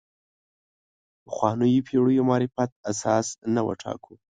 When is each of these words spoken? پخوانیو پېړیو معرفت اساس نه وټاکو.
پخوانیو 1.25 1.85
پېړیو 1.87 2.27
معرفت 2.29 2.71
اساس 2.91 3.27
نه 3.53 3.61
وټاکو. 3.67 4.13